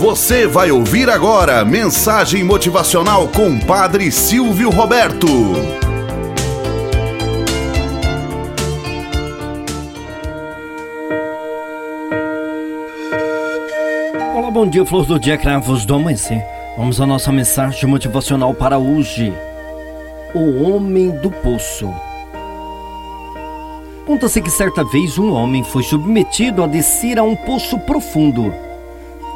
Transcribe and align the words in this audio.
Você 0.00 0.46
vai 0.46 0.70
ouvir 0.70 1.10
agora 1.10 1.62
mensagem 1.62 2.42
motivacional 2.42 3.28
com 3.28 3.58
Padre 3.58 4.10
Silvio 4.10 4.70
Roberto. 4.70 5.26
Olá, 14.34 14.50
bom 14.50 14.66
dia, 14.66 14.86
flor 14.86 15.04
do 15.04 15.20
dia, 15.20 15.36
cravos 15.36 15.84
do 15.84 15.94
amanhecer. 15.94 16.42
Vamos 16.78 16.98
à 16.98 17.04
nossa 17.04 17.30
mensagem 17.30 17.86
motivacional 17.86 18.54
para 18.54 18.78
hoje. 18.78 19.34
O 20.34 20.62
Homem 20.62 21.10
do 21.10 21.30
Poço. 21.30 21.92
Conta-se 24.06 24.40
que 24.40 24.50
certa 24.50 24.82
vez 24.82 25.18
um 25.18 25.30
homem 25.30 25.62
foi 25.62 25.82
submetido 25.82 26.64
a 26.64 26.66
descer 26.66 27.18
a 27.18 27.22
um 27.22 27.36
poço 27.36 27.78
profundo 27.80 28.69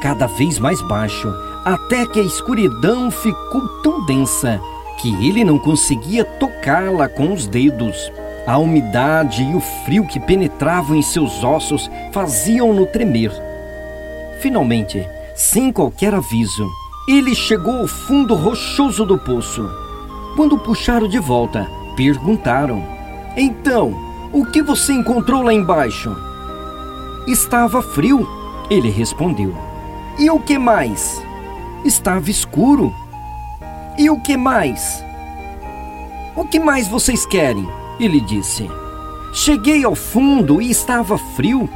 cada 0.00 0.26
vez 0.26 0.58
mais 0.58 0.80
baixo, 0.82 1.32
até 1.64 2.06
que 2.06 2.18
a 2.18 2.22
escuridão 2.22 3.10
ficou 3.10 3.68
tão 3.82 4.04
densa 4.06 4.60
que 5.00 5.08
ele 5.26 5.44
não 5.44 5.58
conseguia 5.58 6.24
tocá-la 6.24 7.08
com 7.08 7.32
os 7.32 7.46
dedos. 7.46 8.10
A 8.46 8.58
umidade 8.58 9.42
e 9.42 9.54
o 9.54 9.60
frio 9.84 10.06
que 10.06 10.18
penetravam 10.18 10.96
em 10.96 11.02
seus 11.02 11.44
ossos 11.44 11.90
faziam-no 12.12 12.86
tremer. 12.86 13.30
Finalmente, 14.40 15.06
sem 15.34 15.72
qualquer 15.72 16.14
aviso, 16.14 16.66
ele 17.08 17.34
chegou 17.34 17.80
ao 17.80 17.86
fundo 17.86 18.34
rochoso 18.34 19.04
do 19.04 19.18
poço. 19.18 19.68
Quando 20.36 20.58
puxaram 20.58 21.08
de 21.08 21.18
volta, 21.18 21.66
perguntaram: 21.96 22.82
Então, 23.36 23.94
o 24.32 24.44
que 24.46 24.62
você 24.62 24.92
encontrou 24.92 25.42
lá 25.42 25.52
embaixo? 25.52 26.14
Estava 27.26 27.82
frio, 27.82 28.26
ele 28.70 28.90
respondeu. 28.90 29.69
E 30.18 30.30
o 30.30 30.38
que 30.38 30.58
mais? 30.58 31.22
Estava 31.84 32.30
escuro. 32.30 32.94
E 33.98 34.10
o 34.10 34.20
que 34.20 34.36
mais? 34.36 35.04
O 36.36 36.44
que 36.44 36.58
mais 36.58 36.88
vocês 36.88 37.26
querem? 37.26 37.68
Ele 37.98 38.20
disse. 38.20 38.68
Cheguei 39.32 39.84
ao 39.84 39.94
fundo 39.94 40.60
e 40.60 40.70
estava 40.70 41.16
frio, 41.16 41.68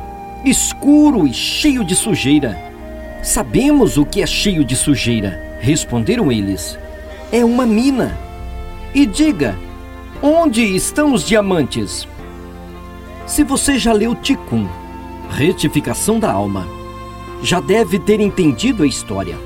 escuro 0.45 1.27
e 1.27 1.33
cheio 1.33 1.85
de 1.85 1.95
sujeira. 1.95 2.59
Sabemos 3.23 3.97
o 3.97 4.05
que 4.05 4.23
é 4.23 4.27
cheio 4.27 4.65
de 4.65 4.75
sujeira, 4.75 5.59
responderam 5.61 6.31
eles. 6.33 6.79
É 7.31 7.45
uma 7.45 7.65
mina. 7.65 8.19
E 8.95 9.07
diga, 9.07 9.57
onde 10.23 10.63
estão 10.63 11.13
os 11.13 11.25
diamantes? 11.25 12.07
Se 13.27 13.43
você 13.43 13.79
já 13.79 13.93
leu 13.93 14.15
Ticum, 14.15 14.67
Retificação 15.31 16.19
da 16.19 16.31
Alma, 16.31 16.67
já 17.45 17.61
deve 17.61 17.99
ter 17.99 18.21
entendido 18.21 18.83
a 18.83 18.87
história. 18.87 19.39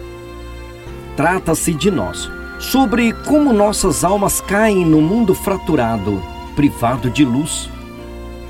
Trata-se 1.17 1.75
de 1.75 1.91
nós, 1.91 2.31
sobre 2.61 3.13
como 3.27 3.53
nossas 3.53 4.05
almas 4.05 4.41
caem 4.41 4.85
no 4.85 5.03
mundo 5.03 5.35
fraturado, 5.35 6.23
privado 6.55 7.11
de 7.11 7.25
luz. 7.25 7.69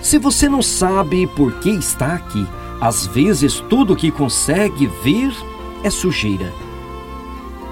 Se 0.03 0.19
você 0.19 0.51
não 0.51 0.61
sabe 0.61 1.27
por 1.29 1.55
que 1.61 1.71
está 1.71 2.13
aqui, 2.13 2.47
às 2.79 3.07
vezes 3.07 3.59
tudo 3.71 3.97
que 3.97 4.11
consegue 4.11 4.87
ver 5.03 5.35
é 5.83 5.89
sujeira. 5.89 6.53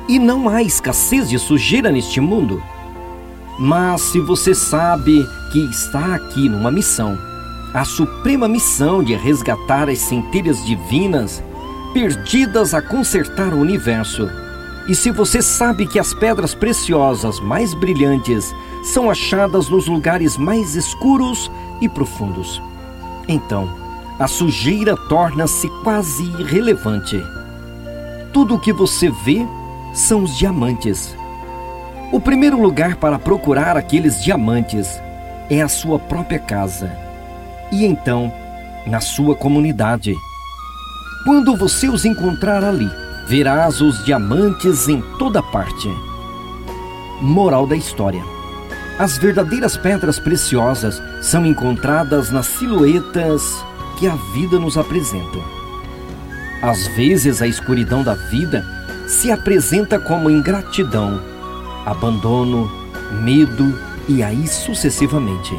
E 0.08 0.18
não 0.18 0.48
há 0.48 0.62
escassez 0.62 1.28
de 1.28 1.38
sujeira 1.38 1.92
neste 1.92 2.22
mundo. 2.22 2.62
Mas 3.58 4.00
se 4.00 4.18
você 4.20 4.54
sabe 4.54 5.26
que 5.52 5.58
está 5.70 6.14
aqui 6.14 6.48
numa 6.48 6.70
missão, 6.70 7.18
a 7.74 7.84
suprema 7.84 8.48
missão 8.48 9.04
de 9.04 9.14
resgatar 9.14 9.90
as 9.90 9.98
centelhas 9.98 10.64
divinas 10.64 11.42
perdidas 11.96 12.74
a 12.74 12.82
consertar 12.82 13.54
o 13.54 13.58
universo. 13.58 14.28
E 14.86 14.94
se 14.94 15.10
você 15.10 15.40
sabe 15.40 15.86
que 15.86 15.98
as 15.98 16.12
pedras 16.12 16.54
preciosas 16.54 17.40
mais 17.40 17.72
brilhantes 17.72 18.54
são 18.84 19.10
achadas 19.10 19.70
nos 19.70 19.86
lugares 19.86 20.36
mais 20.36 20.74
escuros 20.74 21.50
e 21.80 21.88
profundos, 21.88 22.60
então 23.26 23.66
a 24.18 24.28
sujeira 24.28 24.94
torna-se 24.94 25.70
quase 25.82 26.24
irrelevante. 26.38 27.18
Tudo 28.30 28.56
o 28.56 28.60
que 28.60 28.74
você 28.74 29.08
vê 29.24 29.46
são 29.94 30.22
os 30.22 30.36
diamantes. 30.36 31.16
O 32.12 32.20
primeiro 32.20 32.60
lugar 32.60 32.96
para 32.96 33.18
procurar 33.18 33.74
aqueles 33.74 34.22
diamantes 34.22 35.00
é 35.48 35.62
a 35.62 35.68
sua 35.68 35.98
própria 35.98 36.38
casa. 36.38 36.92
E 37.72 37.86
então, 37.86 38.30
na 38.86 39.00
sua 39.00 39.34
comunidade. 39.34 40.14
Quando 41.26 41.56
você 41.56 41.88
os 41.88 42.04
encontrar 42.04 42.62
ali, 42.62 42.88
verás 43.26 43.80
os 43.80 44.04
diamantes 44.04 44.86
em 44.86 45.00
toda 45.18 45.42
parte. 45.42 45.92
Moral 47.20 47.66
da 47.66 47.74
história: 47.74 48.22
As 48.96 49.18
verdadeiras 49.18 49.76
pedras 49.76 50.20
preciosas 50.20 51.02
são 51.20 51.44
encontradas 51.44 52.30
nas 52.30 52.46
silhuetas 52.46 53.42
que 53.98 54.06
a 54.06 54.14
vida 54.32 54.60
nos 54.60 54.78
apresenta. 54.78 55.40
Às 56.62 56.86
vezes, 56.96 57.42
a 57.42 57.48
escuridão 57.48 58.04
da 58.04 58.14
vida 58.14 58.64
se 59.08 59.32
apresenta 59.32 59.98
como 59.98 60.30
ingratidão, 60.30 61.20
abandono, 61.84 62.70
medo 63.20 63.76
e 64.08 64.22
aí 64.22 64.46
sucessivamente. 64.46 65.58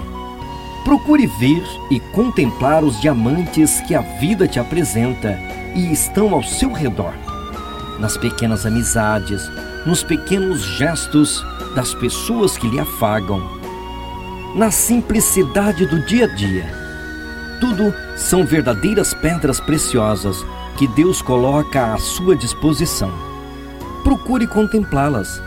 Procure 0.87 1.27
ver 1.27 1.61
e 1.91 1.99
contemplar 1.99 2.81
os 2.81 3.01
diamantes 3.01 3.81
que 3.81 3.93
a 3.93 3.99
vida 3.99 4.47
te 4.47 4.57
apresenta 4.57 5.37
e 5.75 5.91
estão 5.91 6.33
ao 6.33 6.41
seu 6.41 6.71
redor. 6.71 7.13
Nas 7.99 8.15
pequenas 8.15 8.65
amizades, 8.65 9.51
nos 9.85 10.01
pequenos 10.01 10.61
gestos 10.61 11.45
das 11.75 11.93
pessoas 11.93 12.57
que 12.57 12.69
lhe 12.69 12.79
afagam, 12.79 13.41
na 14.55 14.71
simplicidade 14.71 15.85
do 15.87 15.99
dia 16.05 16.23
a 16.23 16.33
dia. 16.33 16.73
Tudo 17.59 17.93
são 18.15 18.45
verdadeiras 18.45 19.13
pedras 19.13 19.59
preciosas 19.59 20.37
que 20.77 20.87
Deus 20.87 21.21
coloca 21.21 21.95
à 21.95 21.97
sua 21.97 22.33
disposição. 22.33 23.11
Procure 24.05 24.47
contemplá-las. 24.47 25.46